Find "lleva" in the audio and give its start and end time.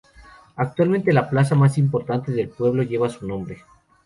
2.81-3.07